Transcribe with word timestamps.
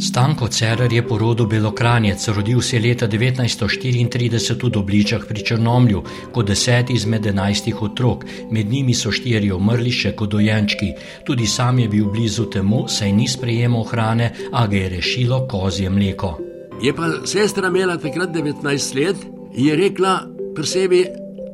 Stanko 0.00 0.48
Cerar 0.48 0.92
je 0.92 1.02
po 1.08 1.18
rodu 1.18 1.46
Belokranjec, 1.46 2.28
rodil 2.28 2.60
se 2.60 2.76
je 2.76 2.82
leta 2.82 3.08
1934 3.08 4.66
v 4.66 4.70
Dobličah 4.70 5.24
pri 5.28 5.42
Črnomlju, 5.44 6.02
kot 6.32 6.46
deseti 6.46 6.92
izmed 6.92 7.26
enajstih 7.26 7.82
otrok, 7.82 8.24
med 8.50 8.70
njimi 8.70 8.94
so 8.94 9.10
štirje 9.10 9.54
umrli 9.54 9.90
še 9.90 10.12
kot 10.14 10.30
dojenčki. 10.30 10.92
Tudi 11.26 11.46
sam 11.46 11.78
je 11.78 11.88
bil 11.88 12.06
blizu 12.14 12.46
temu, 12.46 12.84
saj 12.88 13.12
ni 13.12 13.26
sprejemal 13.28 13.82
hrane, 13.90 14.30
a 14.52 14.66
ga 14.66 14.76
je 14.76 14.88
rešilo 14.88 15.40
kozje 15.50 15.90
mleko. 15.90 16.38
Je 16.82 16.94
pa 16.94 17.10
sestra 17.26 17.66
imela 17.68 17.98
takrat 17.98 18.30
19 18.30 18.94
let 18.94 19.26
in 19.54 19.66
je 19.66 19.76
rekla 19.76 20.14
pri 20.54 20.66
sebi, 20.66 21.04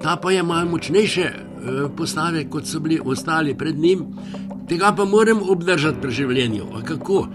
ta 0.03 0.21
pa 0.21 0.37
je 0.37 0.43
malo 0.43 0.69
močnejše 0.77 1.25
eh, 1.25 1.89
postave, 1.97 2.45
kot 2.51 2.69
so 2.69 2.81
bili 2.81 3.01
ostali 3.01 3.57
pred 3.57 3.79
njim, 3.79 4.05
tega 4.69 4.93
pa 4.93 5.05
moram 5.05 5.41
obdržati 5.49 6.01
pri 6.01 6.13
življenju. 6.13 6.73
A 6.77 6.85
kako? 6.85 7.27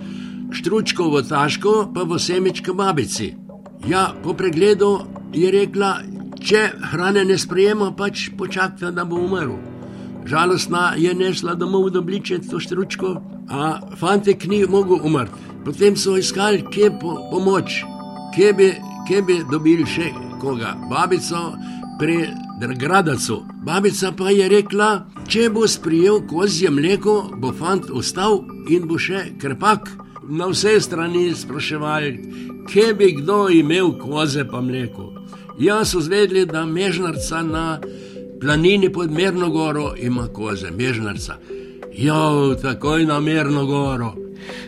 Štručko 0.52 1.10
v 1.10 1.24
taško, 1.30 1.92
pa 1.94 2.04
v 2.04 2.20
semičko 2.20 2.74
babici. 2.74 3.36
Ja, 3.88 4.14
po 4.24 4.34
pregledu 4.34 5.00
je 5.34 5.52
rekla, 5.52 6.02
če 6.42 6.70
hrane 6.92 7.26
ne 7.26 7.38
sprejema, 7.38 7.92
pač 7.96 8.30
počakajte, 8.38 8.92
da 8.92 9.06
bo 9.06 9.22
umrl. 9.24 9.56
Žalostna 10.26 10.94
je 10.98 11.14
nesla 11.16 11.56
domov 11.56 11.90
do 11.90 12.02
bliče 12.02 12.40
to 12.50 12.60
štručko, 12.60 13.16
a 13.50 13.80
fantek 13.98 14.46
ni 14.48 14.66
mogel 14.66 15.00
umrti. 15.04 15.48
Potem 15.66 15.96
so 15.96 16.18
iskali, 16.18 16.64
kje 16.72 16.92
po, 17.02 17.16
pomoč, 17.32 17.84
kje 18.36 18.54
bi, 18.54 18.70
kje 19.08 19.22
bi 19.22 19.40
dobili 19.52 19.86
še 19.86 20.12
koga, 20.42 20.76
babico 20.90 21.54
pri 22.00 22.30
Drgradacu. 22.60 23.44
Babica 23.64 24.12
pa 24.12 24.32
je 24.36 24.50
rekla, 24.52 24.90
če 25.28 25.50
bo 25.50 25.68
sprijel 25.68 26.22
kozje 26.28 26.72
mleko, 26.72 27.32
bo 27.40 27.54
fant 27.56 27.88
ostal 27.92 28.42
in 28.68 28.88
bo 28.88 29.00
še 29.00 29.30
krpak 29.40 29.88
na 30.30 30.48
vse 30.48 30.80
strani 30.82 31.36
spraševali, 31.36 32.20
kje 32.72 32.94
bi 32.94 33.12
kdo 33.12 33.50
imel 33.50 33.92
koze 33.98 34.46
pa 34.48 34.62
mleko. 34.62 35.14
Jaz 35.60 35.92
so 35.92 36.00
zvedeli, 36.00 36.46
da 36.46 36.66
mežnarca 36.66 37.44
na 37.44 37.80
planini 38.42 38.94
pod 38.94 39.12
Mirno 39.12 39.50
goro 39.50 39.94
ima 39.98 40.28
koze, 40.28 40.72
mežnarca. 40.72 41.36
Jo, 41.94 42.56
takoj 42.62 43.06
na 43.06 43.20
Mirno 43.20 43.66
goro. 43.66 44.14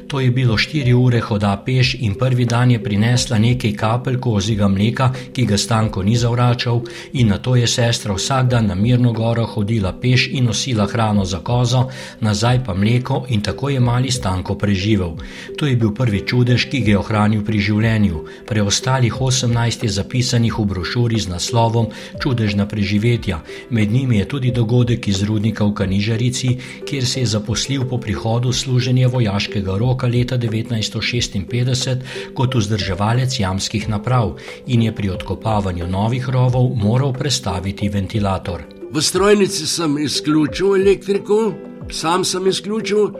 To 0.07 0.19
je 0.19 0.31
bilo 0.31 0.57
štiri 0.57 0.93
ure 0.93 1.19
hoda 1.19 1.63
peš 1.65 1.95
in 1.99 2.15
prvi 2.15 2.45
dan 2.45 2.71
je 2.71 2.83
prinesla 2.83 3.37
nekaj 3.37 3.73
kapelj 3.73 4.19
kozjega 4.19 4.67
mleka, 4.67 5.11
ki 5.33 5.45
ga 5.45 5.57
stanko 5.57 6.03
ni 6.03 6.15
zavračal, 6.15 6.81
in 7.13 7.27
na 7.27 7.37
to 7.37 7.55
je 7.55 7.67
sestra 7.67 8.13
vsak 8.13 8.49
dan 8.49 8.67
na 8.67 8.75
Mirno 8.75 9.13
goro 9.13 9.45
hodila 9.45 9.93
peš 9.93 10.27
in 10.31 10.45
nosila 10.45 10.87
hrano 10.87 11.25
za 11.25 11.39
kozo, 11.39 11.87
nazaj 12.19 12.63
pa 12.65 12.73
mleko 12.73 13.25
in 13.29 13.41
tako 13.41 13.69
je 13.69 13.79
mali 13.79 14.11
stanko 14.11 14.55
preživel. 14.55 15.15
To 15.57 15.65
je 15.65 15.75
bil 15.75 15.93
prvi 15.93 16.23
čudež, 16.27 16.65
ki 16.69 16.81
ga 16.81 16.91
je 16.91 16.97
ohranil 16.97 17.43
pri 17.45 17.59
življenju. 17.59 18.25
Preostalih 18.47 19.13
18 19.13 19.83
je 19.83 19.89
zapisanih 19.89 20.59
v 20.59 20.65
brošuri 20.65 21.19
z 21.19 21.29
naslovom 21.29 21.87
Čudežna 22.21 22.65
preživetja. 22.65 23.41
Med 23.69 23.91
njimi 23.91 24.17
je 24.17 24.27
tudi 24.27 24.51
dogodek 24.51 25.07
iz 25.07 25.23
rudnika 25.23 25.65
v 25.65 25.73
Kanižarici, 25.73 26.57
kjer 26.87 27.05
se 27.05 27.19
je 27.19 27.25
zaposlil 27.25 27.85
po 27.89 27.97
prihodu 27.97 28.53
služenja 28.53 29.07
vojaškega 29.07 29.60
roka 29.65 30.01
roka 30.01 30.07
leta 30.07 30.37
1956 30.37 31.97
kot 32.33 32.55
vzdrževalec 32.55 33.39
jamskih 33.39 33.89
naprav 33.89 34.37
in 34.67 34.81
je 34.81 34.95
pri 34.95 35.09
odkopavanju 35.09 35.87
novih 35.87 36.29
rovov 36.29 36.71
moral 36.75 37.13
prestaviti 37.13 37.89
ventilator. 37.89 38.61
V 38.91 39.01
strojnici 39.01 39.67
sem 39.67 39.97
izključil 39.97 40.75
elektriko, 40.75 41.53
sam 41.91 42.23
sem 42.25 42.47
izključil, 42.47 43.11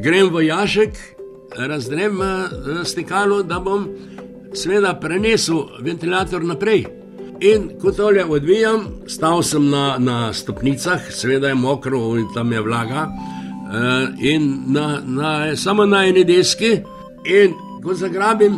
grem 0.00 0.30
v 0.34 0.46
jašek, 0.46 0.90
razdrem 1.56 2.22
eh, 2.22 2.84
stekalo, 2.84 3.42
da 3.42 3.60
bom 3.60 3.88
seveda 4.54 4.94
prenesel 5.00 5.66
ventilator 5.80 6.44
naprej. 6.44 6.86
In 7.40 7.68
ko 7.80 7.92
tole 7.92 8.24
odvijam, 8.24 8.86
stal 9.06 9.42
sem 9.42 9.68
na, 9.70 9.98
na 9.98 10.32
stopnicah, 10.32 11.12
seveda 11.12 11.48
je 11.48 11.54
mokro 11.54 12.16
in 12.18 12.26
tam 12.34 12.52
je 12.52 12.60
vlaga. 12.60 13.06
Uh, 13.68 14.08
in 14.18 14.64
na, 14.72 15.00
na, 15.04 15.56
samo 15.56 15.86
na 15.86 16.06
eni 16.08 16.24
deski, 16.24 16.80
in 17.24 17.52
ko 17.84 17.94
zagrabim 17.94 18.56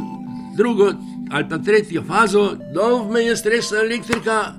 drugo 0.56 0.93
ali 1.31 1.48
pa 1.48 1.59
tretjo 1.59 2.03
fazo, 2.03 2.56
dol 2.75 3.04
me 3.10 3.21
je 3.21 3.37
stresla 3.37 3.78
elektrika, 3.78 4.54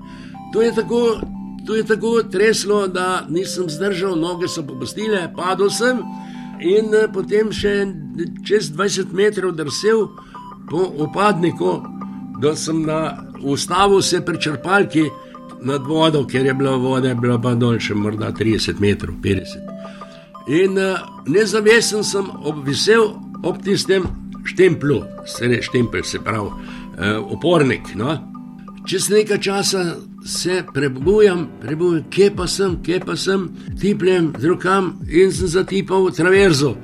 to 0.54 0.62
je 0.62 0.76
tako. 0.76 1.22
To 1.66 1.76
je 1.76 1.84
tako 1.86 2.24
treslo, 2.24 2.88
da 2.88 3.26
nisem 3.30 3.70
zdržal, 3.70 4.16
noge 4.18 4.48
so 4.48 4.64
popustile, 4.66 5.28
padel 5.36 5.70
sem 5.70 6.00
in 6.60 6.94
eh, 6.96 7.08
potem 7.14 7.52
še 7.54 7.74
čez 8.46 8.72
20 8.74 9.14
metrov 9.14 9.54
drsel 9.56 10.08
po 10.70 10.88
opadniku, 11.06 11.76
da 12.42 12.56
sem 12.56 12.82
na 12.86 13.28
ustavu 13.44 14.02
se 14.02 14.22
pri 14.26 14.42
črpalki 14.42 15.06
nad 15.62 15.86
vodo, 15.86 16.26
ker 16.26 16.46
je 16.46 16.54
bila 16.54 16.78
voda, 16.82 17.14
bila 17.14 17.38
pa 17.42 17.54
dol 17.54 17.78
še 17.80 17.94
morda 17.94 18.32
30 18.34 18.82
metrov, 18.82 19.22
50. 19.22 19.71
In 20.48 20.78
uh, 20.78 20.98
nezavesen 21.28 22.04
sem 22.04 22.26
obvisel 22.44 23.14
ob 23.44 23.62
tistem 23.64 24.04
štemplu, 24.46 25.04
se 25.26 25.48
reče 25.48 25.62
štempel, 25.70 26.04
se 26.04 26.20
pravi, 26.20 26.48
uh, 26.48 27.32
opornik. 27.34 27.96
No? 27.96 28.18
Čez 28.88 29.10
nekaj 29.10 29.40
časa 29.40 29.84
se 30.26 30.64
prebujam, 30.74 31.48
prebujam, 31.62 32.04
kje 32.10 32.32
pa 32.36 32.48
sem, 32.48 32.80
kje 32.84 33.00
pa 33.06 33.16
sem, 33.16 33.50
tipljem 33.82 34.34
z 34.40 34.50
rokam 34.50 34.96
in 35.10 35.32
sem 35.32 35.48
zatipal 35.48 36.10
traverzo, 36.12 36.76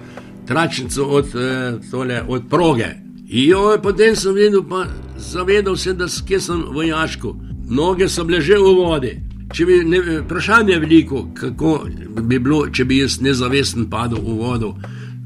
tračnico 0.47 1.05
od, 1.05 1.35
uh, 1.35 1.89
tole, 1.91 2.21
od 2.27 2.49
proge. 2.49 2.93
Jo, 3.27 3.75
potem 3.83 4.15
sem 4.15 4.33
videl, 4.33 4.63
pa 4.63 4.85
zavedal 5.17 5.75
se, 5.75 5.93
da 5.93 6.07
sem 6.07 6.63
vojaško, 6.71 7.35
noge 7.69 8.09
so 8.09 8.23
bile 8.23 8.41
že 8.41 8.57
v 8.57 8.75
vodi. 8.75 9.26
Če 9.53 9.65
bi 9.65 9.77
ne, 9.87 9.99
vprašanje 10.25 10.79
veliko, 10.79 11.27
kako 11.33 11.79
bi 12.19 12.39
bilo, 12.39 12.65
če 12.67 12.85
bi 12.85 12.99
jaz 12.99 13.21
nezavesten 13.23 13.87
padel 13.89 14.19
v 14.19 14.35
vodo, 14.41 14.73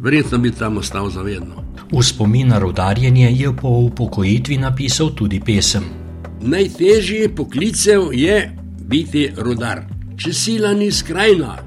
verjetno 0.01 0.37
bi 0.37 0.51
tam 0.53 0.77
ostal 0.77 1.09
zavedno. 1.09 1.65
V 1.91 2.03
spomin 2.05 2.53
na 2.53 2.59
rodarjenje 2.59 3.31
je 3.33 3.49
po 3.57 3.69
upokojitvi 3.87 4.57
napisal 4.61 5.11
tudi 5.17 5.39
pesem. 5.39 5.83
Najtežji 6.41 7.33
poklicev 7.35 8.13
je 8.13 8.37
biti 8.89 9.27
rodar. 9.37 9.83
Če 10.21 10.33
sila 10.33 10.73
ni 10.77 10.91
skrajna, 10.93 11.57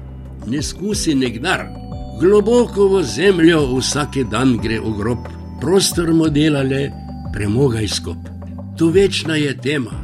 ne 0.47 0.61
skusi 0.63 1.15
nekdar. 1.15 1.67
Globoko 2.19 2.87
v 2.93 3.03
zemljo 3.03 3.65
vsak 3.75 4.21
dan 4.31 4.55
gre 4.63 4.79
v 4.79 4.95
grob, 4.95 5.27
prostor 5.61 6.13
modelale, 6.15 6.87
premogaj 7.35 7.87
skop. 7.91 8.31
Tu 8.79 8.89
večna 8.95 9.35
je 9.35 9.51
tema, 9.59 9.99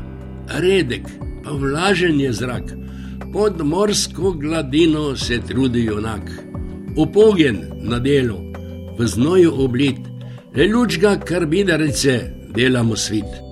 redek, 0.59 1.07
vlažen 1.45 2.19
je 2.19 2.33
zrak, 2.33 2.73
pod 3.33 3.61
morsko 3.65 4.31
gladino 4.31 5.15
se 5.17 5.39
trudi 5.47 5.85
junak, 5.85 6.31
upogen 6.97 7.61
na 7.81 7.99
delu, 7.99 8.37
v 8.99 9.07
znoju 9.07 9.53
oblit, 9.63 9.99
le 10.55 10.67
lučga 10.67 11.15
karbidarice 11.19 12.19
delamo 12.55 12.95
svet. 12.95 13.50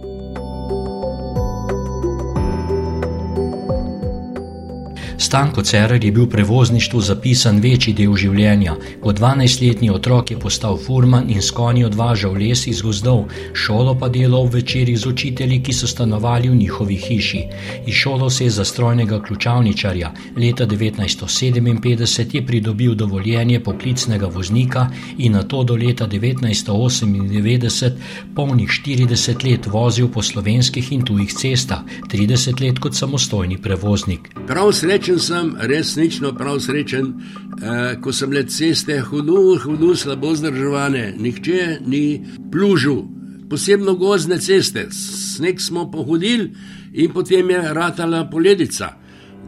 Stanko 5.30 5.62
Cerar 5.62 6.06
je 6.06 6.12
bil 6.12 6.26
prevozništvu 6.26 7.02
zapisan 7.02 7.60
večji 7.62 7.92
del 7.94 8.16
življenja. 8.18 8.72
Kot 9.02 9.20
12-letni 9.20 9.92
otrok 9.94 10.32
je 10.32 10.38
postal 10.42 10.78
furman 10.82 11.28
in 11.30 11.44
s 11.46 11.54
konji 11.54 11.84
odvažal 11.86 12.34
les 12.34 12.64
iz 12.68 12.82
gozdov, 12.82 13.28
šolo 13.54 13.94
pa 14.00 14.10
delal 14.10 14.48
v 14.48 14.56
večerjih 14.56 14.98
z 14.98 15.06
učitelji, 15.12 15.60
ki 15.68 15.76
so 15.78 15.88
stanovali 15.88 16.50
v 16.50 16.56
njihovi 16.56 16.98
hiši. 17.04 17.42
Iz 17.86 17.94
šolo 17.94 18.30
se 18.30 18.48
je 18.48 18.56
za 18.56 18.66
strojnega 18.66 19.20
ključavničarja. 19.28 20.10
Leta 20.38 20.66
1957 20.66 22.36
je 22.36 22.46
pridobil 22.46 22.96
dovoljenje 22.96 23.60
poklicnega 23.64 24.28
voznika 24.34 24.88
in 25.18 25.38
na 25.38 25.44
to 25.44 25.64
do 25.64 25.76
leta 25.76 26.08
1998 26.08 27.92
polnih 28.36 28.70
40 28.70 29.46
let 29.52 29.68
vozil 29.68 30.10
po 30.10 30.26
slovenskih 30.26 30.92
in 30.92 31.06
tujih 31.06 31.34
cestah, 31.34 31.86
30 32.12 32.66
let 32.66 32.80
kot 32.80 32.96
samostojni 32.96 33.62
prevoznik. 33.62 34.34
Prav 34.48 34.74
srečen 34.74 35.19
sem 35.20 35.56
resnično 35.60 36.34
prav 36.34 36.60
srečen, 36.60 37.14
eh, 37.14 38.02
ko 38.02 38.14
sem 38.14 38.32
le 38.32 38.44
ceste 38.48 39.00
hudo, 39.02 39.58
hudo 39.64 39.96
slabo 39.96 40.36
zdržovane, 40.36 41.14
nihče 41.18 41.80
ni 41.86 42.26
plužil, 42.52 43.04
posebno 43.50 43.96
gozne 43.96 44.40
ceste. 44.40 44.88
Sneg 44.92 45.62
smo 45.62 45.92
pohodili 45.92 46.52
in 46.94 47.14
potem 47.14 47.50
je 47.50 47.74
ratala 47.74 48.30
poledica. 48.30 48.94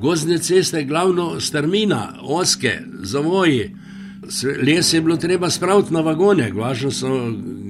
Gozne 0.01 0.37
ceste, 0.37 0.83
glavno 0.83 1.39
strmina, 1.39 2.17
oske, 2.21 2.79
zavoji. 3.03 3.75
Les 4.61 4.93
je 4.93 5.01
bilo 5.01 5.17
treba 5.17 5.49
spraviti 5.49 5.93
na 5.93 6.01
vagone, 6.01 6.51
so, 6.91 7.07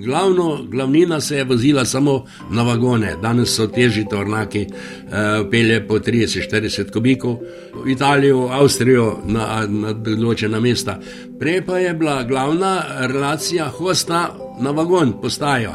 glavno, 0.05 0.63
glavnina 0.63 1.21
se 1.21 1.37
je 1.37 1.43
vozila 1.43 1.85
samo 1.85 2.25
na 2.51 2.63
vagone, 2.63 3.15
danes 3.21 3.55
so 3.55 3.67
težji 3.67 4.05
tornaki, 4.09 4.67
uh, 4.69 5.49
pelje 5.51 5.87
po 5.87 5.99
30-40 5.99 6.91
kubikov, 6.93 7.39
v 7.85 7.91
Italijo, 7.91 8.47
Avstrijo, 8.51 9.17
na, 9.25 9.65
na 9.67 9.93
določena 9.93 10.59
mesta. 10.59 10.99
Prej 11.39 11.63
pa 11.65 11.79
je 11.81 11.93
bila 11.93 12.21
glavna 12.23 12.73
relacija 13.07 13.69
hosta 13.69 14.27
na 14.61 14.71
vagon 14.71 15.15
postajo, 15.21 15.73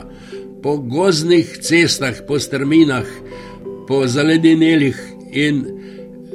po 0.62 0.76
gozdnih 0.78 1.58
cestah, 1.62 2.22
po 2.28 2.38
strminah, 2.38 3.06
po 3.88 4.06
zaledenelih 4.06 4.96
in 5.32 5.64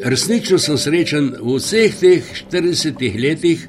resnično 0.03 0.59
sem 0.59 0.77
srečen 0.77 1.31
v 1.39 1.55
vseh 1.55 1.95
teh 1.99 2.35
40 2.51 3.07
letih, 3.15 3.67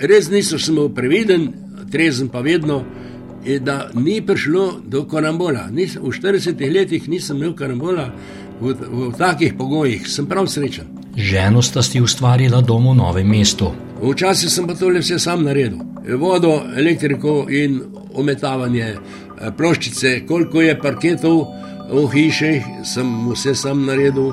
res 0.00 0.30
nisem 0.30 0.58
samo 0.58 0.88
previden, 0.88 1.52
trezen 1.90 2.28
pa 2.28 2.40
vedno, 2.40 2.82
da 3.60 3.90
ni 3.94 4.20
prišlo 4.26 4.80
do 4.84 5.04
karambola. 5.08 5.68
Nis, 5.72 5.96
v 5.96 6.12
40 6.12 6.60
letih 6.72 7.08
nisem 7.08 7.36
imel 7.36 7.54
karambola 7.56 8.10
v, 8.60 8.74
v, 8.74 9.10
takih 9.18 9.54
pogojih, 9.56 10.08
sem 10.08 10.26
prav 10.26 10.46
srečen. 10.46 10.90
Ženo 11.16 11.62
sta 11.62 11.82
si 11.82 12.00
ustvarila 12.00 12.60
dom 12.60 12.90
v 12.90 12.96
novem 12.98 13.28
mestu. 13.28 13.72
Včasih 14.02 14.50
sem 14.50 14.66
pa 14.66 14.74
tole 14.78 15.00
vse 15.02 15.18
sam 15.18 15.44
naredil. 15.46 15.80
Vodo, 16.18 16.60
elektriko 16.76 17.46
in 17.50 17.80
ometavanje 18.14 18.94
ploščice, 19.56 20.26
koliko 20.26 20.62
je 20.62 20.76
parketov 20.78 21.40
v 21.90 22.04
hiših, 22.12 22.68
sem 22.84 23.10
vse 23.30 23.54
sam 23.54 23.84
naredil, 23.86 24.32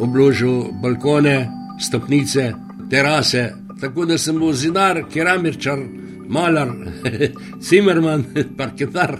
obložil 0.00 0.70
balkone, 0.82 1.50
stopnice, 1.80 2.52
terase. 2.90 3.63
Tako 3.80 4.04
da 4.04 4.18
sem 4.18 4.38
bil 4.38 4.52
zidar, 4.52 5.02
keramičar, 5.12 5.78
malar, 6.28 6.70
cimerman, 7.60 8.24
parketar. 8.58 9.18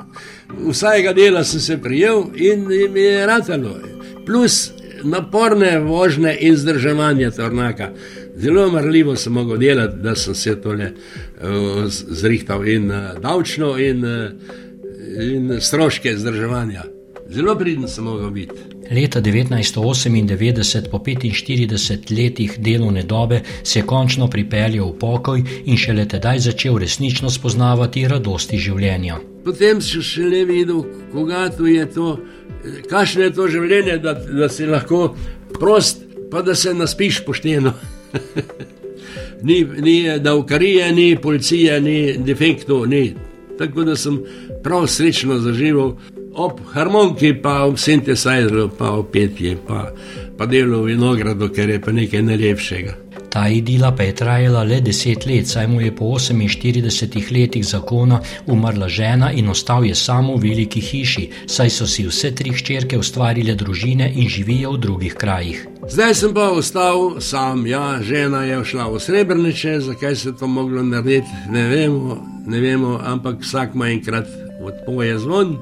Vsajega 0.68 1.12
dela 1.12 1.44
sem 1.44 1.60
se 1.60 1.78
prijel 1.82 2.24
in 2.34 2.66
mi 2.92 3.00
je 3.00 3.26
ratalo. 3.26 3.78
Plus 4.26 4.72
naporne 5.04 5.78
vožnje 5.78 6.36
in 6.40 6.56
zdrževanje 6.56 7.30
tornaka. 7.30 7.90
Zelo 8.36 8.70
marljivo 8.70 9.16
sem 9.16 9.32
mogel 9.32 9.56
delati, 9.56 9.96
da 10.02 10.14
sem 10.14 10.34
se 10.34 10.60
tole 10.60 10.92
uh, 10.92 11.84
zrihtal 11.88 12.68
in 12.68 12.90
uh, 12.90 13.20
davčno 13.22 13.78
in, 13.78 14.04
uh, 14.04 14.30
in 15.22 15.60
stroške 15.60 16.16
zdrževanja. 16.16 16.82
Zelo 17.30 17.58
pridno 17.58 17.88
sem 17.88 18.04
mogel 18.04 18.30
biti. 18.30 18.73
Leta 18.90 19.20
1998, 19.20 20.90
po 20.90 20.98
45 20.98 22.10
letih 22.16 22.56
delovne 22.58 23.02
dobe, 23.02 23.40
se 23.62 23.78
je 23.78 23.86
končno 23.86 24.28
pripeljal 24.30 24.90
v 24.90 24.98
pokoj 24.98 25.42
in 25.64 25.76
šele 25.76 26.04
tedaj 26.08 26.38
začel 26.38 26.78
resnično 26.78 27.30
spoznavati 27.30 28.08
radosti 28.08 28.58
življenja. 28.58 29.18
Potem 29.44 29.80
si 29.80 30.02
še 30.04 30.28
le 30.28 30.44
videl, 30.48 30.84
kako 31.12 31.66
je 31.66 31.86
to, 31.94 32.08
kakšno 32.90 33.22
je 33.22 33.32
to 33.32 33.48
življenje, 33.48 33.98
da, 34.04 34.14
da 34.14 34.48
si 34.48 34.68
lahko 34.68 35.14
prost, 35.58 36.04
pa 36.30 36.42
da 36.42 36.54
se 36.54 36.74
naspiš 36.74 37.24
pošteno. 37.24 37.72
ni, 39.48 39.64
ni 39.64 39.96
davkarije, 40.20 40.92
ni 40.92 41.14
policije, 41.16 41.80
ni 41.80 42.18
defektov, 42.18 42.86
ni. 42.88 43.14
Tako 43.58 43.84
da 43.84 43.96
sem 43.96 44.18
prav 44.64 44.86
srečno 44.90 45.38
zaživel 45.38 45.94
ob 46.34 46.60
harmoniki, 46.74 47.34
pa 47.42 47.62
ob 47.64 47.78
sintesajzlu, 47.78 48.68
pa 48.78 48.90
ob 48.98 49.10
petju, 49.12 49.56
pa, 49.66 49.88
pa 50.38 50.46
delu 50.46 50.82
vinogradu, 50.88 51.50
ker 51.54 51.70
je 51.70 51.80
pa 51.80 51.94
nekaj 51.94 52.22
najlepšega. 52.22 52.94
Ta 53.34 53.48
idila 53.48 53.90
pa 53.90 54.02
je 54.06 54.14
trajala 54.14 54.62
le 54.62 54.76
deset 54.80 55.26
let, 55.26 55.48
saj 55.50 55.66
mu 55.66 55.80
je 55.80 55.90
po 55.96 56.04
48 56.04 57.32
letih 57.34 57.64
zakona 57.66 58.20
umrla 58.46 58.88
žena 58.88 59.32
in 59.32 59.48
ostal 59.50 59.84
je 59.84 59.94
samo 59.94 60.36
v 60.36 60.42
veliki 60.42 60.80
hiši, 60.80 61.24
saj 61.46 61.70
so 61.70 61.86
si 61.86 62.06
vse 62.06 62.30
tri 62.30 62.52
hčerke 62.54 62.98
ustvarile 62.98 63.56
družine 63.58 64.12
in 64.14 64.28
živijo 64.28 64.76
v 64.76 64.78
drugih 64.78 65.14
krajih. 65.18 65.66
Zdaj 65.90 66.14
sem 66.14 66.34
pa 66.34 66.46
ostal 66.50 67.20
sam, 67.20 67.66
ja, 67.66 67.98
žena 68.02 68.44
je 68.44 68.64
šla 68.64 68.86
v 68.94 69.02
srebrneče, 69.02 69.80
zakaj 69.80 70.16
se 70.16 70.28
je 70.28 70.36
to 70.38 70.46
moglo 70.46 70.82
narediti, 70.82 71.50
ne 71.50 71.68
vemo, 71.68 72.22
ne 72.46 72.60
vemo 72.60 73.00
ampak 73.02 73.42
vsak 73.42 73.74
ima 73.74 73.90
enkrat 73.90 74.30
odpoje 74.62 75.18
zvon 75.18 75.58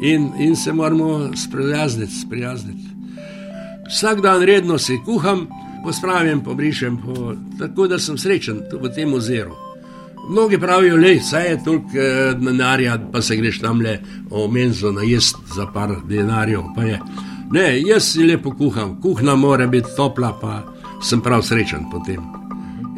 in, 0.00 0.30
in 0.38 0.56
se 0.56 0.72
moramo 0.72 1.36
sprijazniti, 1.36 2.12
sprijazniti. 2.12 2.88
Vsak 3.88 4.20
dan 4.20 4.42
redno 4.42 4.78
si 4.78 4.98
kuham, 5.04 5.46
pospravim, 5.84 6.40
pobrišem, 6.40 6.96
po, 6.96 7.34
tako 7.58 7.86
da 7.86 7.98
sem 7.98 8.18
srečen 8.18 8.62
v 8.72 8.88
tem 8.94 9.14
oziru. 9.14 9.52
Mnogi 10.30 10.58
pravijo, 10.58 10.96
da 10.96 11.38
je 11.38 11.64
toliko 11.64 11.88
eh, 11.98 12.34
denarja, 12.34 12.98
pa 13.12 13.22
se 13.22 13.36
greš 13.36 13.58
tam 13.58 13.80
le 13.80 14.00
o 14.30 14.48
menzo 14.48 14.92
na 14.92 15.02
jesti 15.02 15.40
za 15.56 15.66
par 15.66 15.90
denarjev. 16.08 16.62
Ne, 17.50 17.80
jaz 17.80 18.12
si 18.12 18.24
lepo 18.24 18.50
kuham, 18.50 19.00
kuhna 19.02 19.36
mora 19.36 19.66
biti 19.66 19.88
topla, 19.96 20.38
pa 20.40 20.62
sem 21.02 21.20
prav 21.20 21.42
srečen 21.42 21.90
potem. 21.90 22.22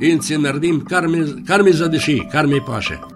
In 0.00 0.22
si 0.22 0.38
naredim, 0.38 0.84
kar 0.84 1.08
mi, 1.08 1.44
kar 1.46 1.62
mi 1.62 1.72
zadeši, 1.72 2.20
kar 2.32 2.46
mi 2.46 2.60
paše. 2.66 3.13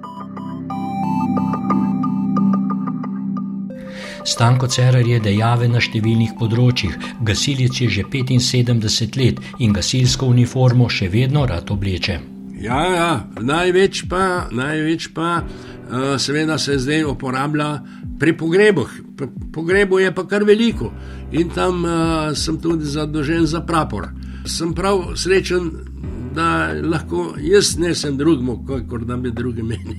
Stanko 4.28 4.66
Cerar 4.68 5.06
je 5.08 5.16
dejaven 5.24 5.72
na 5.72 5.80
številnih 5.80 6.34
področjih, 6.36 6.96
gasilec 7.24 7.78
je 7.80 7.86
že 7.88 8.02
75 8.12 9.16
let 9.16 9.38
in 9.64 9.72
gasilsko 9.72 10.28
uniformo 10.28 10.88
še 10.92 11.08
vedno 11.08 11.46
rad 11.48 11.72
obleče. 11.72 12.18
Ja, 12.60 12.80
ja, 12.92 13.08
največ 13.40 14.02
pa, 14.10 14.50
največ 14.52 15.08
pa 15.16 15.38
uh, 15.40 16.18
seveda 16.20 16.58
se 16.60 16.76
zdaj 16.76 17.06
uporablja 17.08 17.70
pri 18.20 18.34
pogrebih. 18.36 18.92
Pogrebu 19.54 20.02
je 20.02 20.12
pa 20.12 20.26
kar 20.28 20.44
veliko 20.44 20.92
in 21.32 21.48
tam 21.54 21.80
uh, 21.86 22.36
sem 22.36 22.60
tudi 22.60 22.84
zadolžen 22.84 23.48
za 23.48 23.64
prapor. 23.64 24.10
Sem 24.44 24.76
prav 24.76 25.14
srečen, 25.16 25.70
da 26.38 26.72
lahko 26.82 27.34
jaz 27.42 27.76
nesem 27.78 28.16
drugemu, 28.16 28.60
kot 28.66 29.04
da 29.06 29.16
bi 29.16 29.30
drugi 29.34 29.62
meni. 29.62 29.96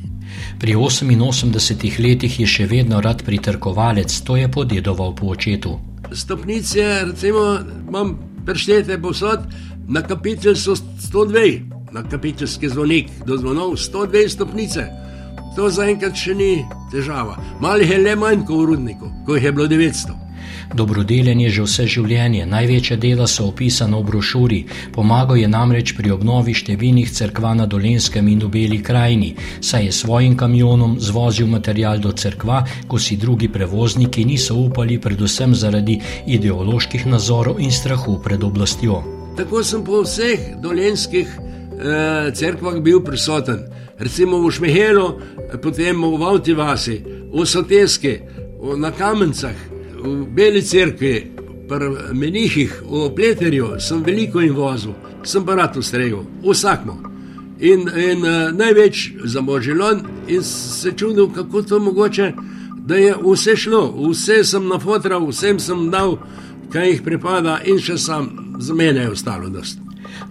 Pri 0.60 0.76
88 0.76 2.00
letih 2.00 2.40
je 2.40 2.48
še 2.48 2.68
vedno 2.70 3.02
rad 3.02 3.24
pritrkovalec, 3.26 4.14
to 4.24 4.38
je 4.38 4.48
podedoval 4.52 5.16
po 5.16 5.34
očetu. 5.36 5.76
Stopnice, 6.12 6.86
recimo, 7.12 7.60
imam 7.88 8.16
preštete 8.46 8.98
posod, 9.02 9.44
na 9.90 10.02
kapitel 10.02 10.56
so 10.56 10.76
102, 10.76 11.92
na 11.92 12.04
kapitelski 12.04 12.70
zvonik 12.70 13.10
do 13.26 13.38
zvonov 13.38 13.76
102 13.76 14.30
stopnice. 14.30 14.86
To 15.58 15.70
zaenkrat 15.70 16.16
še 16.16 16.36
ni 16.38 16.52
težava. 16.94 17.36
Malih 17.62 17.90
je 17.90 17.98
le 17.98 18.16
manj 18.16 18.46
kot 18.46 18.62
v 18.62 18.68
rudniku, 18.72 19.12
ko 19.26 19.36
jih 19.36 19.50
je 19.50 19.56
bilo 19.58 19.68
900. 19.68 20.29
Dobrodelen 20.74 21.40
je 21.42 21.50
že 21.50 21.66
vse 21.66 21.86
življenje, 21.88 22.46
največja 22.46 22.98
dela 22.98 23.28
so 23.28 23.48
opisana 23.50 23.98
v 23.98 24.08
brošuri, 24.10 24.60
pomagal 24.94 25.38
je 25.42 25.48
namreč 25.50 25.94
pri 25.98 26.14
obnovi 26.14 26.54
številnih 26.54 27.10
crkva 27.12 27.56
na 27.58 27.66
Dolenskem 27.66 28.28
in 28.30 28.44
v 28.46 28.52
Beli 28.54 28.80
krajini, 28.84 29.36
saj 29.62 29.86
je 29.86 29.96
svojim 29.96 30.38
kamionom 30.38 30.98
zvozil 31.00 31.48
material 31.48 32.00
do 32.00 32.14
crkva, 32.14 32.64
ko 32.88 33.00
si 33.00 33.18
drugi 33.18 33.50
prevozniki 33.50 34.26
niso 34.26 34.56
upali, 34.56 35.00
predvsem 35.00 35.56
zaradi 35.56 36.00
ideoloških 36.28 37.08
nazorov 37.08 37.60
in 37.60 37.72
strahu 37.72 38.20
pred 38.24 38.44
oblastjo. 38.44 39.02
Tako 39.40 39.64
sem 39.64 39.84
po 39.84 40.04
vseh 40.04 40.56
dolenskih 40.60 41.28
eh, 41.28 42.32
crkvah 42.36 42.82
bil 42.84 43.00
prisoten, 43.06 43.66
recimo 43.98 44.40
v 44.44 44.52
Šmehelu, 44.52 45.08
potem 45.64 45.96
v 45.96 46.18
Vauti 46.20 46.54
vasi, 46.54 47.00
v 47.30 47.46
Soteske, 47.46 48.14
na 48.60 48.92
Kamencah 48.92 49.79
v 50.04 50.26
Beli 50.36 50.62
crkvi, 50.62 51.32
pri 51.70 51.90
menihih, 52.14 52.82
v 52.82 53.10
Pleterju, 53.16 53.76
sem 53.80 54.04
veliko 54.04 54.42
in 54.42 54.54
vozil, 54.54 54.96
sem 55.24 55.46
pa 55.46 55.56
rad 55.56 55.78
ustregel, 55.78 56.26
vsakmo. 56.44 56.98
In, 57.60 57.90
in 57.92 58.24
uh, 58.24 58.52
največ 58.56 59.12
za 59.24 59.42
možilon, 59.42 60.02
in 60.28 60.44
se 60.44 60.92
čudil, 60.92 61.30
kako 61.36 61.62
to 61.62 61.80
mogoče, 61.80 62.34
da 62.88 62.96
je 62.96 63.16
vse 63.24 63.56
šlo, 63.56 63.84
vse 64.10 64.44
sem 64.44 64.68
nafotral, 64.68 65.28
vsem 65.28 65.60
sem 65.60 65.90
dal, 65.92 66.18
kaj 66.72 66.90
jih 66.90 67.04
pripada, 67.04 67.60
in 67.66 67.78
še 67.78 67.98
sam, 67.98 68.56
za 68.60 68.74
mene 68.74 69.06
je 69.06 69.12
ostalo 69.12 69.50
dosti. 69.50 69.82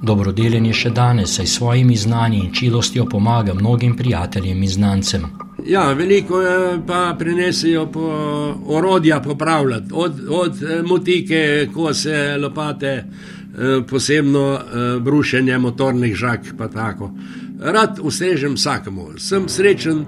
Dobrodelen 0.02 0.66
je 0.66 0.74
še 0.74 0.90
danes, 0.90 1.36
saj 1.36 1.46
svojimi 1.46 1.96
znanji 1.96 2.40
in 2.44 2.54
čilostjo 2.54 3.06
pomaga 3.06 3.54
mnogim 3.54 3.96
prijateljem 3.96 4.62
in 4.62 4.68
znancem. 4.68 5.28
Ja, 5.66 5.92
veliko 5.92 6.42
pa 6.86 7.16
prinesijo 7.18 7.86
po 7.92 8.00
orodja 8.66 9.20
popravljati, 9.20 9.90
od, 9.92 10.12
od 10.28 10.62
eh, 10.62 10.82
motike, 10.82 11.68
kose, 11.74 12.36
lopate, 12.42 12.86
eh, 12.86 13.04
posebno 13.90 14.54
eh, 14.54 15.00
brušenje 15.00 15.58
motornih 15.58 16.14
žak. 16.16 16.40
Rad 17.60 17.98
ustrežem 18.02 18.54
vsakemu. 18.54 19.08
Sem 19.18 19.48
srečen, 19.48 20.04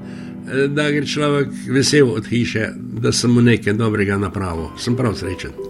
da 0.69 0.91
gre 0.91 1.07
človek 1.07 1.49
vesel 1.69 2.11
od 2.11 2.27
hiše, 2.27 2.71
da 2.77 3.13
sem 3.13 3.31
mu 3.31 3.43
nekaj 3.43 3.73
dobrega 3.73 4.19
napravil. 4.19 4.71
Sem 4.79 4.97
prav 4.97 5.15
srečen. 5.15 5.70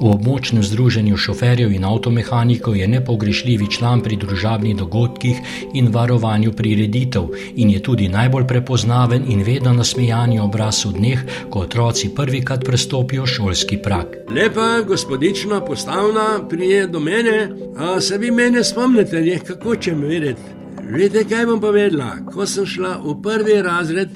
V 0.00 0.06
območnem 0.08 0.62
združenju 0.62 1.16
šoferjev 1.16 1.72
in 1.72 1.84
avtomehanikov 1.84 2.76
je 2.76 2.88
nepogrešljivi 2.88 3.70
član 3.70 4.00
pri 4.00 4.16
družabnih 4.16 4.76
dogodkih 4.76 5.40
in 5.74 5.90
varovanju 5.92 6.52
prireditev 6.52 7.28
in 7.54 7.70
je 7.70 7.82
tudi 7.82 8.08
najbolj 8.08 8.46
prepoznaven 8.46 9.24
in 9.28 9.42
vedno 9.42 9.72
nasmejani 9.72 10.40
obraz 10.40 10.84
v 10.84 10.92
dneh, 10.98 11.24
ko 11.50 11.66
otroci 11.66 12.12
prvikrat 12.14 12.64
prestopijo 12.64 13.26
šolski 13.26 13.78
prak. 13.82 14.16
Lepa, 14.30 14.82
gospodična, 14.86 15.60
postavna, 15.60 16.48
prije 16.48 16.86
do 16.86 17.00
mene, 17.00 17.50
a 17.76 18.00
se 18.00 18.18
vi 18.18 18.30
mene 18.30 18.64
spomnite, 18.64 19.16
je, 19.16 19.38
kako 19.38 19.76
če 19.76 19.94
me 19.94 20.06
videti. 20.06 20.60
Veste, 20.90 21.22
kaj 21.24 21.44
bom 21.46 21.60
povedala? 21.62 22.16
Ko 22.26 22.46
sem 22.50 22.66
šla 22.66 22.96
v 23.04 23.14
prvi 23.22 23.60
razred, 23.62 24.10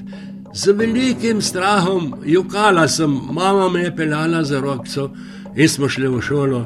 Z 0.55 0.71
velikim 0.71 1.41
strahom, 1.41 2.13
jokala 2.25 2.87
sem, 2.87 3.11
mama 3.31 3.69
me 3.69 3.79
je 3.79 3.95
peljala 3.95 4.43
za 4.43 4.59
roko 4.59 5.09
in 5.55 5.69
smo 5.69 5.89
šli 5.89 6.07
v 6.07 6.21
šolo. 6.21 6.61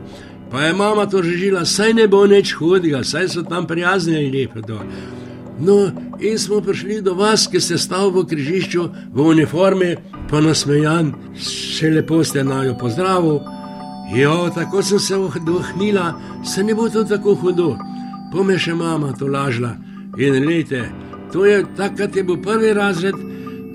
Pa 0.52 0.62
je 0.62 0.74
mama 0.74 1.06
to 1.06 1.22
režila, 1.22 1.66
saj 1.66 1.94
ne 1.94 2.08
bo 2.08 2.28
nič 2.28 2.54
hudega, 2.54 3.04
saj 3.04 3.28
so 3.28 3.42
tam 3.44 3.66
prijazni 3.68 4.26
in 4.26 4.34
lepo. 4.34 4.62
No, 5.60 5.90
in 6.22 6.38
smo 6.40 6.62
prišli 6.62 7.02
do 7.02 7.14
vas, 7.14 7.48
ki 7.48 7.62
ste 7.62 7.78
stali 7.78 8.12
v 8.14 8.26
križišču 8.30 8.84
v 9.14 9.26
uniformi, 9.26 9.96
pa 10.30 10.42
nasmejan, 10.42 11.10
še 11.42 11.90
lepo 11.90 12.22
ste 12.24 12.44
na 12.44 12.64
jo 12.70 12.76
pozdravili. 12.78 13.40
Jo, 14.14 14.52
tako 14.54 14.84
sem 14.84 15.00
se 15.00 15.18
vdahnila, 15.18 16.14
se 16.46 16.64
ne 16.64 16.76
bo 16.78 16.90
to 16.90 17.04
tako 17.04 17.34
hudo. 17.36 17.74
Pome 18.32 18.60
še 18.60 18.74
mama 18.78 19.14
to 19.18 19.26
lažla. 19.28 19.74
In 20.18 20.46
lejte, 20.46 20.86
to 21.34 21.46
je 21.46 21.66
takrat 21.78 22.16
je 22.16 22.24
bil 22.24 22.38
prvi 22.38 22.74
razred, 22.74 23.29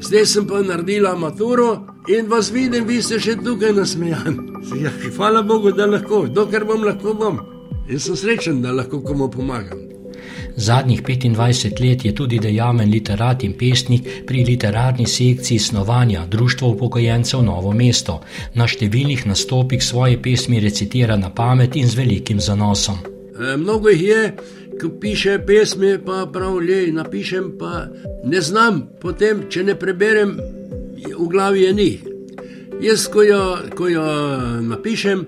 zdaj 0.06 0.26
sem 0.26 0.46
pa 0.46 0.62
naredila 0.62 1.14
maturo 1.16 1.86
in 2.08 2.28
vas 2.28 2.50
vidim, 2.52 2.86
vi 2.86 3.02
ste 3.02 3.20
še 3.20 3.36
tukaj 3.44 3.72
nasmejan. 3.72 4.38
Ja, 4.82 4.92
hvala 5.16 5.42
Bogu, 5.42 5.72
da 5.72 5.86
lahko, 5.86 6.26
dokler 6.26 6.64
bom 6.64 6.84
lahko 6.84 7.14
bom. 7.14 7.40
Jaz 7.88 8.06
sem 8.08 8.16
srečen, 8.16 8.62
da 8.62 8.72
lahko 8.72 9.02
komu 9.04 9.28
pomagam. 9.30 9.80
Zadnjih 10.56 11.02
25 11.02 11.80
let 11.80 12.04
je 12.04 12.14
tudi 12.14 12.38
dejaven 12.38 12.90
literat 12.90 13.42
in 13.44 13.52
pesnik 13.58 14.06
pri 14.26 14.44
literarni 14.44 15.06
sekciji 15.06 15.58
snovanja 15.58 16.26
Društva 16.26 16.68
upokojencev 16.68 17.42
Novo 17.42 17.72
mesto. 17.72 18.20
Na 18.54 18.68
številnih 18.68 19.26
nastopih 19.26 19.82
svoje 19.82 20.20
pesmi 20.22 20.60
recitira 20.60 21.16
na 21.16 21.30
pamet 21.30 21.76
in 21.76 21.88
z 21.88 21.98
velikim 21.98 22.40
zanosom. 22.40 23.02
E, 23.34 23.56
mnogo 23.56 23.90
jih 23.90 24.02
je, 24.02 24.22
ki 24.80 24.88
piše 25.00 25.38
pesmi, 25.46 25.98
pa 26.06 26.24
prav 26.32 26.58
le, 26.58 26.86
napišem 26.92 27.54
pa 27.58 27.86
ne 28.24 28.40
znam, 28.40 28.82
potem, 29.00 29.46
če 29.48 29.64
ne 29.70 29.74
preberem, 29.78 30.36
v 31.04 31.28
glavi 31.30 31.66
je 31.66 31.72
ni. 31.72 31.90
Jaz, 32.82 33.06
ko 33.08 33.22
jo, 33.22 33.42
ko 33.76 33.88
jo 33.88 34.04
napišem, 34.66 35.24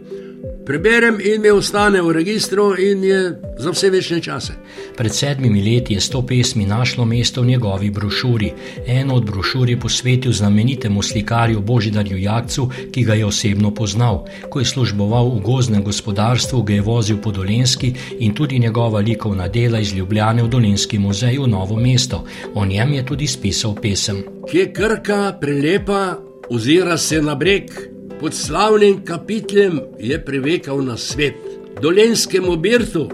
preberem 0.67 1.21
in 1.21 1.41
mi 1.41 1.51
ostane 1.51 2.03
v 2.03 2.13
registru, 2.13 2.75
in 2.79 3.05
je 3.05 3.41
za 3.59 3.71
vse 3.71 3.91
večne 3.91 4.21
čase. 4.21 4.53
Pred 4.97 5.15
sedmimi 5.15 5.63
leti 5.63 5.95
je 5.95 6.01
sto 6.01 6.23
pesmi 6.27 6.67
našlo 6.67 7.05
mesto 7.05 7.43
v 7.43 7.47
njegovi 7.47 7.91
brošuri. 7.91 8.53
Eno 8.87 9.15
od 9.15 9.25
brošur 9.25 9.71
je 9.71 9.81
posvetil 9.81 10.33
znamenitemu 10.33 11.03
slikarju 11.03 11.61
Božidarju 11.61 12.19
Jakcu, 12.19 12.71
ki 12.93 13.05
ga 13.05 13.15
je 13.15 13.27
osebno 13.27 13.75
poznal. 13.75 14.25
Ko 14.51 14.59
je 14.59 14.65
služboval 14.65 15.29
v 15.29 15.41
gozdnem 15.41 15.85
gospodarstvu, 15.85 16.63
ga 16.63 16.75
je 16.75 16.83
vozil 16.83 17.17
po 17.23 17.33
Dolenski 17.33 17.95
in 18.19 18.35
tudi 18.35 18.59
njegova 18.59 19.01
likovna 19.01 19.49
dela 19.49 19.79
iz 19.79 19.95
Ljubljane 19.95 20.43
v 20.43 20.49
Dolenski 20.49 20.99
muzej 20.99 21.39
v 21.39 21.47
Novo 21.49 21.77
mesto. 21.77 22.25
O 22.55 22.67
njem 22.67 22.93
je 22.93 23.07
tudi 23.07 23.27
spisal 23.27 23.75
pesem. 23.75 24.25
Kje 24.51 24.73
krka 24.73 25.39
prelepa, 25.41 26.19
ozira 26.51 26.99
se 26.99 27.23
na 27.23 27.35
breg 27.35 27.96
pod 28.21 28.35
slavnim 28.35 29.05
kapitljem 29.05 29.81
je 29.99 30.25
privekal 30.25 30.85
na 30.85 30.97
svet, 30.97 31.35
dolenskemu 31.83 32.57
birtu, 32.57 33.11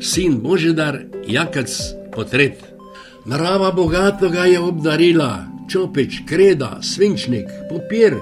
sin 0.00 0.40
Božedar, 0.40 0.98
jakac 1.26 1.70
potret. 2.14 2.64
Narava 3.26 3.72
bogato 3.72 4.28
ga 4.28 4.44
je 4.44 4.60
obdarila, 4.60 5.46
čopič, 5.70 6.22
kreda, 6.26 6.78
svinčnik, 6.82 7.46
papir, 7.70 8.16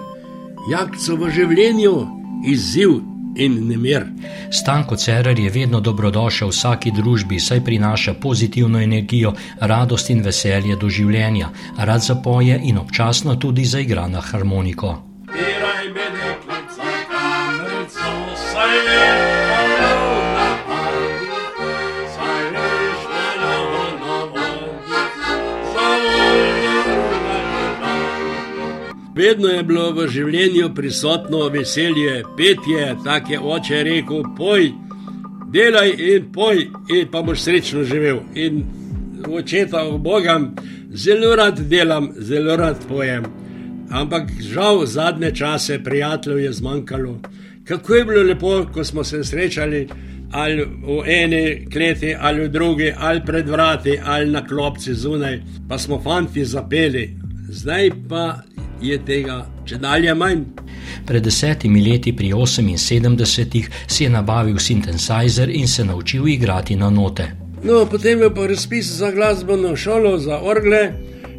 jakco 0.70 1.16
v 1.16 1.30
življenju, 1.30 1.94
izziv. 2.46 3.00
In 3.36 3.68
nemir. 3.68 4.02
Stanko 4.50 4.96
Cerar 4.98 5.38
je 5.38 5.50
vedno 5.54 5.78
dobrodošel 5.80 6.48
v 6.48 6.52
vsaki 6.52 6.90
družbi, 6.90 7.38
saj 7.40 7.62
prinaša 7.64 8.14
pozitivno 8.18 8.80
energijo, 8.82 9.32
radost 9.60 10.10
in 10.10 10.22
veselje 10.22 10.76
do 10.76 10.90
življenja, 10.90 11.52
rad 11.78 12.02
zapoje 12.02 12.58
in 12.58 12.82
občasno 12.82 13.36
tudi 13.38 13.64
zaigra 13.64 14.08
na 14.08 14.20
harmoniko. 14.20 15.09
Vedno 29.14 29.48
je 29.48 29.62
bilo 29.62 29.90
v 29.92 30.06
življenju 30.08 30.70
prisotno 30.74 31.48
veselje, 31.52 32.22
petje, 32.36 32.94
tako 33.04 33.32
je 33.32 33.40
oče 33.40 33.82
rekel: 33.84 34.22
poj, 34.36 34.70
delaj 35.52 35.92
in 35.98 36.30
poj, 36.32 36.62
in 36.88 37.10
pa 37.12 37.20
boš 37.22 37.42
srečno 37.44 37.84
živel. 37.84 38.22
In 38.34 38.62
očeta 39.28 39.82
v 39.90 39.98
Boga, 39.98 40.38
zelo 40.94 41.34
rad 41.36 41.60
delam, 41.68 42.08
zelo 42.16 42.56
rad 42.56 42.80
pojem. 42.88 43.26
Ampak 43.90 44.30
žal 44.40 44.86
zadnje 44.86 45.34
čase 45.36 45.82
prijateljev 45.84 46.40
je 46.40 46.52
zmanjkalo. 46.52 47.18
Kako 47.70 47.94
je 47.94 48.04
bilo 48.04 48.22
lepo, 48.22 48.66
ko 48.74 48.84
smo 48.84 49.04
se 49.04 49.24
srečali 49.24 49.88
ali 50.32 50.64
v 50.64 51.02
eni 51.06 51.66
kleti, 51.72 52.14
ali 52.20 52.44
v 52.44 52.48
drugi, 52.48 52.92
ali 52.96 53.20
pred 53.26 53.48
vrati, 53.48 53.98
ali 54.04 54.30
na 54.30 54.46
klopci 54.46 54.94
zunaj, 54.94 55.40
pa 55.68 55.78
smo 55.78 56.00
fanti 56.02 56.44
zapeli. 56.44 57.16
Zdaj 57.48 57.90
pa 58.08 58.42
je 58.82 58.98
tega 59.04 59.46
če 59.64 59.78
dalje 59.78 60.14
manj. 60.14 60.42
Pred 61.06 61.22
desetimi 61.22 61.82
leti, 61.86 62.12
pri 62.16 62.32
78, 62.32 63.68
si 63.86 64.04
je 64.04 64.10
nabavil 64.10 64.58
sintetizer 64.58 65.50
in 65.50 65.68
se 65.68 65.84
naučil 65.84 66.28
igrati 66.28 66.76
na 66.76 66.90
note. 66.90 67.30
No, 67.62 67.86
potem 67.86 68.22
je 68.22 68.34
pa 68.34 68.46
razpis 68.46 68.86
za 68.98 69.10
glasbeno 69.10 69.76
šolo, 69.76 70.18
za 70.18 70.40
orgle, 70.42 70.92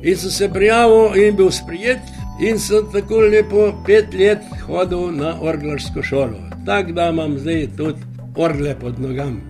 in 0.04 0.18
sem 0.18 0.32
se 0.32 0.50
prijavil 0.54 1.28
in 1.28 1.36
bil 1.36 1.52
sprijet, 1.52 2.21
in 2.40 2.60
sem 2.60 2.88
tako 2.94 3.20
lepo 3.20 3.72
pet 3.86 4.14
let 4.14 4.44
hodil 4.68 5.12
na 5.16 5.36
orglarsko 5.42 6.04
šolo. 6.04 6.40
Tako 6.66 6.92
da 6.92 7.10
imam 7.10 7.38
zdaj 7.40 7.68
tudi 7.78 8.00
orgle 8.36 8.80
pod 8.80 9.00
nogami. 9.00 9.42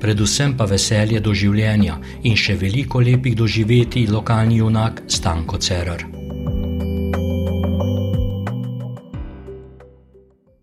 Predvsem 0.00 0.56
pa 0.56 0.64
veselje 0.64 1.20
do 1.20 1.34
življenja 1.34 1.96
in 2.22 2.36
še 2.36 2.56
veliko 2.60 3.00
lepih 3.00 3.36
doživeti 3.36 4.06
lokalni 4.10 4.60
junak 4.60 5.02
Stanko 5.08 5.58
Cerar. 5.58 6.25